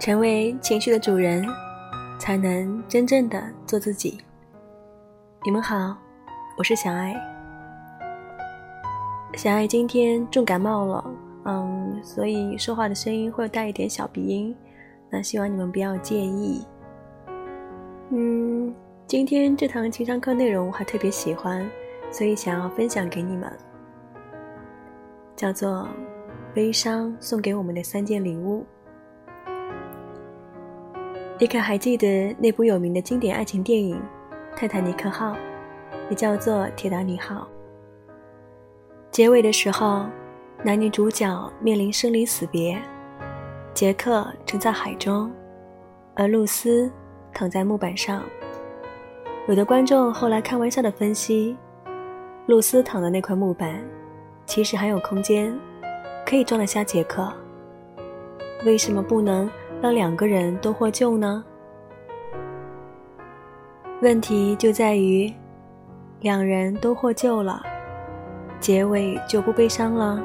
[0.00, 1.46] 成为情绪的主人，
[2.18, 4.16] 才能真正的做自己。
[5.44, 5.94] 你们好，
[6.56, 7.14] 我是小爱。
[9.36, 11.04] 小爱今天重感冒了，
[11.44, 14.56] 嗯，所以说话的声音会带一点小鼻音，
[15.10, 16.64] 那希望你们不要介意。
[18.08, 18.74] 嗯，
[19.06, 21.70] 今天这堂情商课内容我还特别喜欢，
[22.10, 23.52] 所以想要分享给你们，
[25.36, 25.86] 叫做
[26.54, 28.62] 《悲伤送给我们的三件礼物》。
[31.40, 33.96] 你可还记得那部有名的经典爱情电影
[34.54, 35.32] 《泰坦尼克号》，
[36.10, 37.48] 也叫做《铁达尼号》？
[39.10, 40.04] 结尾的时候，
[40.62, 42.78] 男女主角面临生离死别，
[43.72, 45.32] 杰克沉在海中，
[46.14, 46.92] 而露丝
[47.32, 48.22] 躺在木板上。
[49.48, 51.56] 有的观众后来开玩笑的分析，
[52.48, 53.82] 露丝躺的那块木板，
[54.44, 55.58] 其实还有空间，
[56.26, 57.32] 可以装得下杰克。
[58.66, 59.50] 为什么不能？
[59.82, 61.42] 让两个人都获救呢？
[64.02, 65.32] 问题就在于，
[66.20, 67.62] 两人都获救了，
[68.60, 70.22] 结尾就不悲伤了。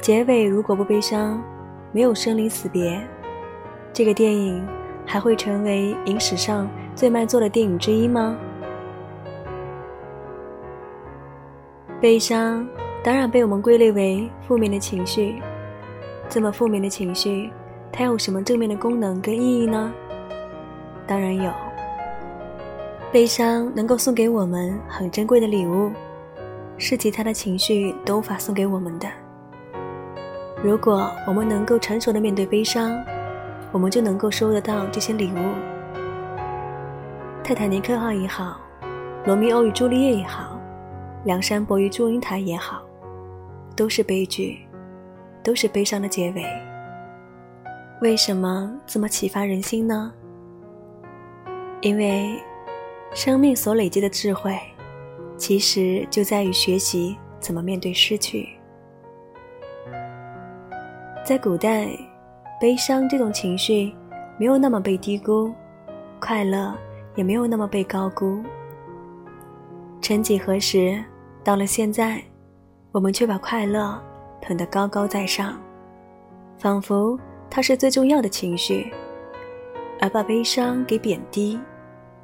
[0.00, 1.40] 结尾如果不悲伤，
[1.92, 3.00] 没有生离死别，
[3.92, 4.66] 这个电影
[5.06, 8.36] 还会成为影史上最卖座的电影之一吗？
[12.00, 12.66] 悲伤
[13.04, 15.40] 当然被我们归类为负面的情绪，
[16.28, 17.48] 这么负面的情绪。
[17.92, 19.92] 它有什么正面的功能跟意义呢？
[21.06, 21.52] 当然有。
[23.10, 25.90] 悲伤能够送给我们很珍贵的礼物，
[26.76, 29.08] 是其他的情绪都无法送给我们的。
[30.62, 33.02] 如果我们能够成熟的面对悲伤，
[33.72, 35.38] 我们就能够收得到这些礼物。
[37.42, 38.60] 泰坦尼克号也好，
[39.24, 40.60] 罗密欧与朱丽叶也好，
[41.24, 42.82] 梁山伯与祝英台也好，
[43.74, 44.58] 都是悲剧，
[45.42, 46.44] 都是悲伤的结尾。
[48.00, 50.12] 为什么这么启发人心呢？
[51.80, 52.40] 因为
[53.12, 54.56] 生命所累积的智慧，
[55.36, 58.50] 其实就在于学习怎么面对失去。
[61.24, 61.88] 在古代，
[62.60, 63.92] 悲伤这种情绪
[64.38, 65.52] 没有那么被低估，
[66.20, 66.72] 快乐
[67.16, 68.40] 也没有那么被高估。
[70.00, 71.02] 曾几何时，
[71.42, 72.22] 到了现在，
[72.92, 74.00] 我们却把快乐
[74.40, 75.60] 捧得高高在上，
[76.58, 77.18] 仿佛。
[77.58, 78.86] 它是最重要的情绪，
[80.00, 81.58] 而把悲伤给贬低，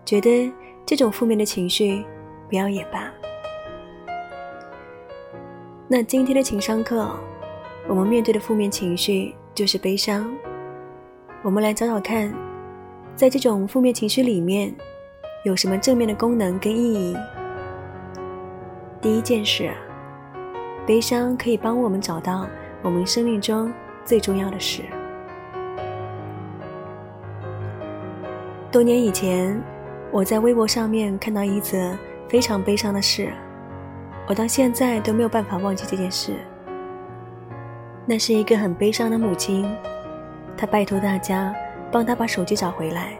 [0.04, 0.48] 觉得
[0.86, 2.04] 这种负面的情绪
[2.48, 3.12] 不要也罢。
[5.88, 7.10] 那今天的情商课，
[7.88, 10.32] 我们面对的负面情绪就是悲伤。
[11.42, 12.32] 我们来找找看，
[13.16, 14.72] 在这种负面情绪里面，
[15.44, 17.16] 有什么正面的功能跟意义？
[19.00, 19.72] 第一件事，
[20.86, 22.46] 悲伤可以帮我们找到
[22.82, 23.74] 我们生命中
[24.04, 24.84] 最重要的事。
[28.74, 29.56] 多年以前，
[30.10, 31.96] 我在微博上面看到一则
[32.28, 33.32] 非常悲伤的事，
[34.26, 36.32] 我到现在都没有办法忘记这件事。
[38.04, 39.64] 那是一个很悲伤的母亲，
[40.56, 41.54] 她拜托大家
[41.92, 43.12] 帮她把手机找回来。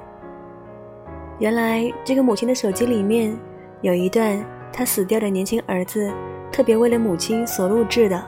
[1.39, 3.33] 原来，这个母亲的手机里面
[3.81, 6.13] 有一段她死掉的年轻儿子
[6.51, 8.21] 特别为了母亲所录制的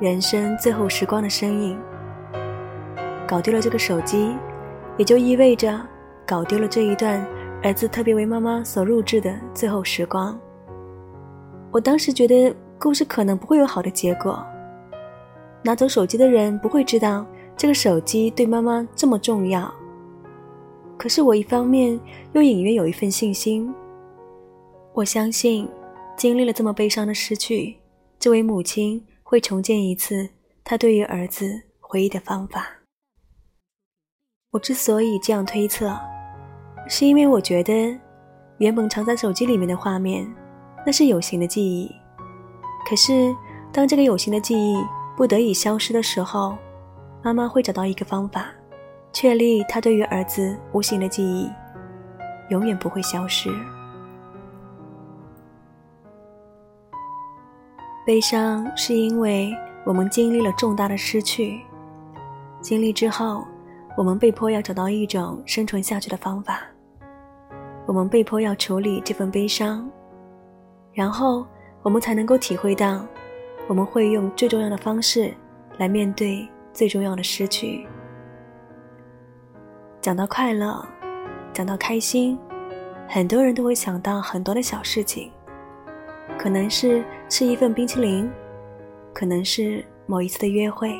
[0.00, 1.78] 人生最后时光的身影。
[3.28, 4.34] 搞丢了这个手机，
[4.96, 5.80] 也就意味着。
[6.26, 7.24] 搞丢了这一段
[7.62, 10.38] 儿子特别为妈妈所录制的最后时光。
[11.70, 14.44] 我当时觉得故事可能不会有好的结果。
[15.62, 17.26] 拿走手机的人不会知道
[17.56, 19.72] 这个手机对妈妈这么重要。
[20.96, 21.98] 可是我一方面
[22.32, 23.74] 又隐约有一份信心。
[24.92, 25.68] 我相信，
[26.16, 27.76] 经历了这么悲伤的失去，
[28.18, 30.28] 这位母亲会重建一次
[30.62, 32.68] 她对于儿子回忆的方法。
[34.52, 35.98] 我之所以这样推测。
[36.86, 37.98] 是因为我觉得，
[38.58, 40.26] 原本藏在手机里面的画面，
[40.84, 41.90] 那是有形的记忆。
[42.88, 43.34] 可是，
[43.72, 44.76] 当这个有形的记忆
[45.16, 46.56] 不得已消失的时候，
[47.22, 48.48] 妈妈会找到一个方法，
[49.12, 51.50] 确立她对于儿子无形的记忆，
[52.50, 53.50] 永远不会消失。
[58.06, 59.56] 悲伤是因为
[59.86, 61.62] 我们经历了重大的失去，
[62.60, 63.42] 经历之后，
[63.96, 66.60] 我们被迫要找到一种生存下去的方法。
[67.86, 69.88] 我们被迫要处理这份悲伤，
[70.92, 71.46] 然后
[71.82, 73.06] 我们才能够体会到，
[73.68, 75.32] 我们会用最重要的方式
[75.78, 77.86] 来面对最重要的失去。
[80.00, 80.82] 讲到快乐，
[81.52, 82.38] 讲到开心，
[83.08, 85.30] 很多人都会想到很多的小事情，
[86.38, 88.30] 可能是吃一份冰淇淋，
[89.12, 90.98] 可能是某一次的约会，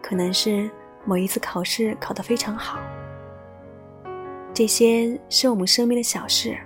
[0.00, 0.70] 可能是
[1.04, 2.78] 某一次考试考得非常好。
[4.54, 6.56] 这些是我们生命的小事，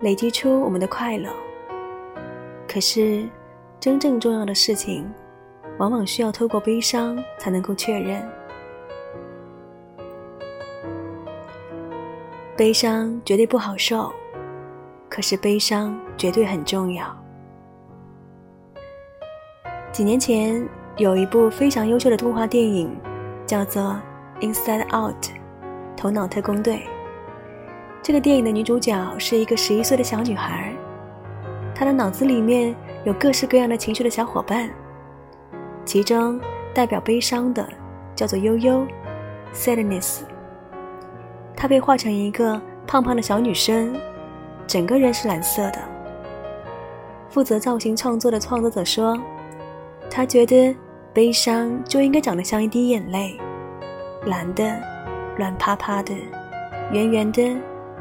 [0.00, 1.30] 累积出我们的快乐。
[2.66, 3.24] 可是，
[3.78, 5.08] 真正重要的事情，
[5.78, 8.28] 往往需要透过悲伤才能够确认。
[12.56, 14.12] 悲伤绝对不好受，
[15.08, 17.16] 可是悲伤绝对很重要。
[19.92, 22.90] 几年前有一部非常优秀的动画电影，
[23.46, 23.96] 叫做
[24.42, 25.14] 《Inside Out》，
[25.98, 26.82] 头脑特工队。
[28.00, 30.72] 这个电影的女主角是一个十一岁的小女孩，
[31.74, 32.72] 她的脑子里面
[33.04, 34.70] 有各式各样的情绪的小伙伴，
[35.84, 36.40] 其中
[36.72, 37.68] 代表悲伤的
[38.14, 38.86] 叫做悠悠
[39.52, 40.20] （Sadness）。
[41.56, 43.92] 她被画成一个胖胖的小女生，
[44.68, 45.80] 整个人是蓝色的。
[47.28, 49.18] 负责造型创作的创作者说
[50.08, 50.74] ：“他觉得
[51.12, 53.36] 悲伤就应该长得像一滴眼泪，
[54.26, 54.80] 蓝的，
[55.38, 56.12] 软趴趴的，
[56.90, 57.56] 圆圆的，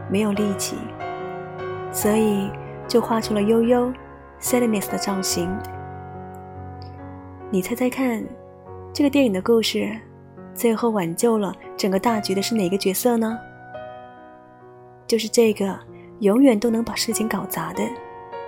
[0.09, 0.75] 没有力气，
[1.91, 2.49] 所以
[2.87, 3.93] 就画出了悠悠
[4.41, 5.47] （sadness） 的造型。
[7.51, 8.23] 你猜猜看，
[8.91, 9.95] 这个电影的故事
[10.55, 13.37] 最后挽救了整个大局的是哪个角色呢？”
[15.05, 15.77] 就是这个
[16.19, 17.83] 永远都能把事情搞砸的，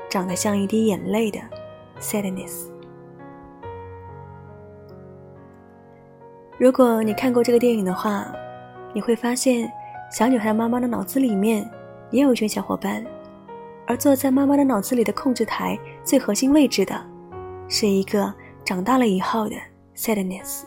[0.10, 1.40] 长得像一滴眼泪的
[2.00, 2.66] sadness。
[6.58, 8.26] 如果你看过这个电影的话，
[8.94, 9.72] 你会发现
[10.12, 11.70] 小女孩妈妈的脑子里面
[12.12, 13.06] 也有一群小伙伴，
[13.86, 17.00] 而坐在妈妈的脑子里的控制台最核心位置的，
[17.68, 18.34] 是一个
[18.66, 19.56] 长大了以后的
[19.96, 20.64] sadness。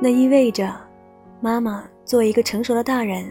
[0.00, 0.74] 那意味着，
[1.40, 3.30] 妈妈作为一个成熟的大人。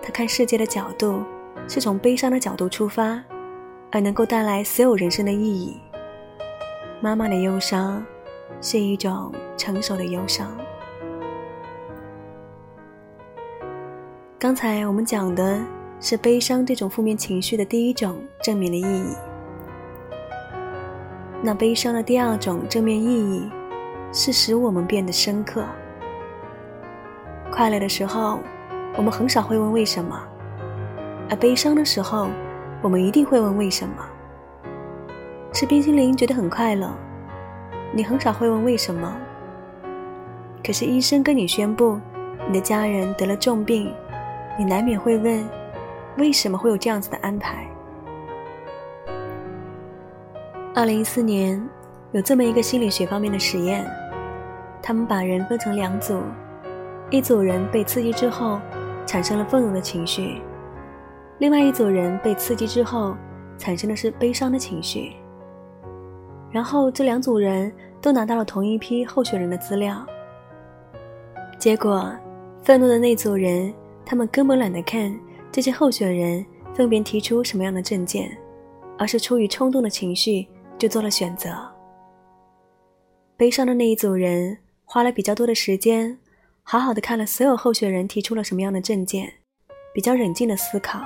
[0.00, 1.22] 他看世界的角度
[1.68, 3.22] 是从悲伤的角度出发，
[3.90, 5.80] 而能够带来所有人生的意义。
[7.00, 8.04] 妈妈的忧伤
[8.60, 10.56] 是一种成熟的忧伤。
[14.42, 15.60] 刚才我们讲的
[16.00, 19.14] 是悲伤这种负面情绪的第一种正面的意义。
[21.40, 23.48] 那悲伤的第二种正面意义
[24.12, 25.64] 是使我们变得深刻。
[27.52, 28.40] 快乐的时候。
[28.94, 30.20] 我们很少会问为什么，
[31.30, 32.28] 而悲伤的时候，
[32.82, 33.94] 我们一定会问为什么。
[35.50, 36.92] 吃冰淇淋觉得很快乐，
[37.94, 39.16] 你很少会问为什么。
[40.62, 41.98] 可是医生跟你宣布
[42.48, 43.90] 你的家人得了重病，
[44.58, 45.48] 你难免会问，
[46.18, 47.66] 为什么会有这样子的安排？
[50.74, 51.62] 二零一四年
[52.12, 53.84] 有这么一个心理学方面的实验，
[54.82, 56.22] 他们把人分成两组，
[57.10, 58.60] 一组人被刺激之后。
[59.04, 60.40] 产生了愤怒的情绪，
[61.38, 63.16] 另外一组人被刺激之后，
[63.58, 65.12] 产生的是悲伤的情绪。
[66.52, 67.70] 然后这两组人
[68.00, 70.06] 都拿到了同一批候选人的资料。
[71.58, 72.10] 结果，
[72.62, 75.18] 愤怒的那组人，他们根本懒得看
[75.50, 76.44] 这些候选人
[76.74, 78.36] 分别提出什么样的证件，
[78.98, 80.46] 而是出于冲动的情绪
[80.78, 81.50] 就做了选择。
[83.36, 86.18] 悲伤的那一组人花了比较多的时间。
[86.64, 89.28] 好好的看了所有候选人提出了什么样的证件，
[89.92, 91.00] 比较冷静的思考，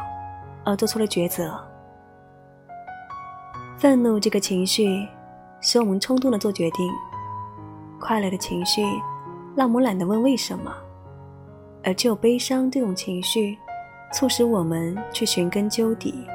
[0.67, 1.59] 而做出了抉择。
[3.79, 5.09] 愤怒这个情绪
[5.63, 6.93] 使我们冲动的做决定，
[7.99, 8.83] 快乐的情绪
[9.57, 10.71] 让我们懒得问为什么，
[11.87, 13.57] 而只有悲伤这种情绪
[14.13, 16.27] 促使我们去寻根究底。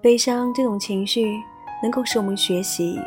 [0.00, 1.38] 悲伤这种情绪
[1.82, 2.98] 能够使我们学习，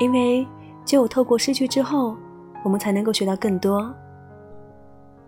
[0.00, 0.46] 因为。
[0.84, 2.16] 只有透过失去之后，
[2.62, 3.92] 我们才能够学到更多。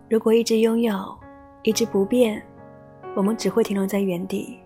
[0.08, 1.18] 如果一直拥有，
[1.64, 2.40] 一直不变，
[3.16, 4.60] 我们只会停留在原地。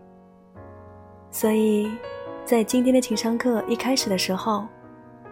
[1.31, 1.91] 所以，
[2.45, 4.67] 在今天的情商课一开始的时候，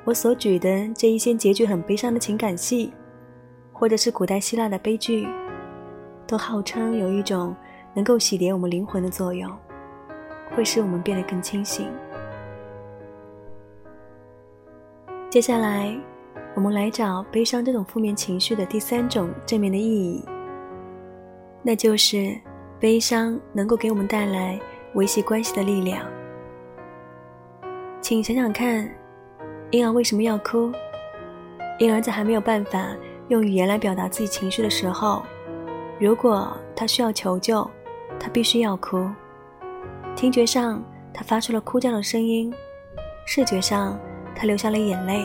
[0.04, 2.92] 我所举的这一些结局很悲伤的情感戏，
[3.73, 5.28] 或者是古代希腊的悲剧，
[6.26, 7.54] 都号称有一种
[7.95, 9.50] 能够洗涤我们灵魂的作用，
[10.54, 11.87] 会使我们变得更清醒。
[15.28, 15.95] 接下来，
[16.57, 20.25] 我们来找悲伤这种负面情绪的第三种正面的意义，
[21.62, 22.37] 那就是
[22.80, 24.59] 悲伤能够给我们带来
[24.95, 26.04] 维系关系的力量。
[28.00, 28.90] 请想想看，
[29.70, 30.72] 婴儿为什么要哭？
[31.78, 32.88] 婴儿在还没有办法
[33.28, 35.22] 用语言来表达自己情绪的时候，
[36.00, 37.68] 如果他需要求救，
[38.18, 39.08] 他必须要哭。
[40.16, 40.82] 听觉上，
[41.14, 42.52] 他发出了哭叫的声音；
[43.24, 43.96] 视觉上，
[44.34, 45.24] 他流下了眼泪，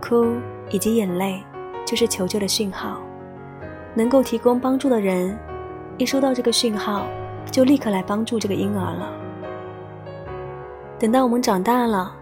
[0.00, 0.34] 哭
[0.70, 1.42] 以及眼泪
[1.84, 2.98] 就是求救的讯号。
[3.94, 5.38] 能够提供帮助的人，
[5.98, 7.04] 一收到这个讯号，
[7.50, 9.12] 就立刻来帮助这个婴儿了。
[10.98, 12.16] 等到我们长大了，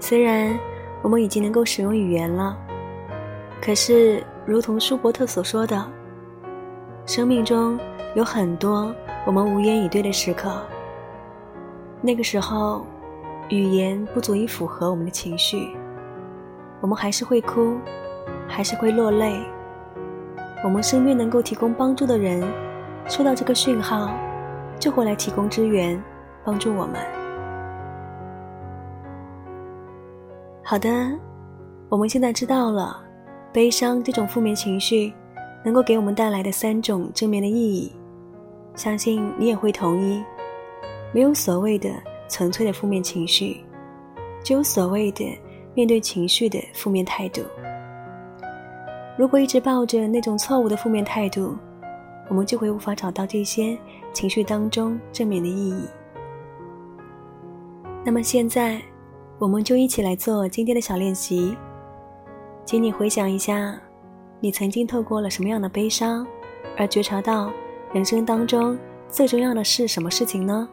[0.00, 0.58] 虽然
[1.02, 2.56] 我们已经能够使用语言了，
[3.60, 5.86] 可是如同舒伯特所说的，
[7.04, 7.78] 生命中
[8.14, 8.94] 有很多
[9.26, 10.50] 我们无言以对的时刻。
[12.00, 12.86] 那个时候，
[13.50, 15.68] 语言不足以符合我们的情绪，
[16.80, 17.76] 我们还是会哭，
[18.48, 19.38] 还是会落泪。
[20.64, 22.42] 我们身边能够提供帮助的人，
[23.06, 24.10] 收到这个讯号，
[24.78, 26.02] 就会来提供支援，
[26.42, 27.19] 帮助我们。
[30.70, 30.88] 好的，
[31.88, 33.02] 我们现在知道了，
[33.52, 35.12] 悲伤这种负面情绪
[35.64, 37.92] 能够给我们带来的三种正面的意义，
[38.76, 40.22] 相信你也会同意。
[41.12, 41.90] 没有所谓的
[42.28, 43.64] 纯粹的负面情绪，
[44.44, 45.36] 只有所谓的
[45.74, 47.42] 面对情绪的负面态度。
[49.18, 51.56] 如果一直抱着那种错误的负面态度，
[52.28, 53.76] 我们就会无法找到这些
[54.12, 55.84] 情绪当中正面的意义。
[58.04, 58.80] 那么现在，
[59.40, 61.56] 我们就一起来做今天的小练习。
[62.66, 63.74] 请你回想一下，
[64.38, 66.26] 你曾经透过了什么样的悲伤，
[66.76, 67.50] 而觉察到
[67.94, 68.78] 人生当中
[69.08, 70.68] 最重要的是什么事情呢？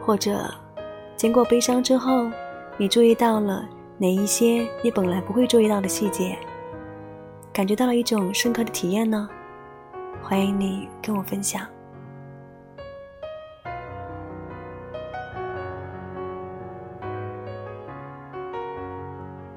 [0.00, 0.50] 或者，
[1.16, 2.30] 经过悲伤之后，
[2.78, 6.38] 你注意到了哪一些你本来不会注意到的细节，
[7.52, 9.28] 感觉到了一种深刻的体验呢？
[10.22, 11.73] 欢迎你跟我分享。